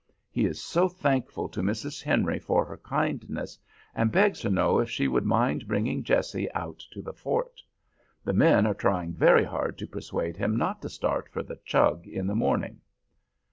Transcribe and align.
He 0.31 0.45
is 0.45 0.59
so 0.59 0.89
thankful 0.89 1.47
to 1.49 1.61
Mrs. 1.61 2.01
Henry 2.01 2.39
for 2.39 2.65
her 2.65 2.77
kindness, 2.77 3.59
and 3.93 4.11
begs 4.11 4.39
to 4.39 4.49
know 4.49 4.79
if 4.79 4.89
she 4.89 5.07
would 5.07 5.25
mind 5.27 5.67
bringing 5.67 6.03
Jessie 6.03 6.51
out 6.53 6.79
to 6.93 7.03
the 7.03 7.13
fort. 7.13 7.61
The 8.23 8.33
men 8.33 8.65
are 8.65 8.73
trying 8.73 9.13
very 9.13 9.43
hard 9.43 9.77
to 9.77 9.85
persuade 9.85 10.37
him 10.37 10.55
not 10.55 10.81
to 10.81 10.89
start 10.89 11.29
for 11.31 11.43
the 11.43 11.59
Chug 11.65 12.07
in 12.07 12.25
the 12.25 12.33
morning." 12.33 12.81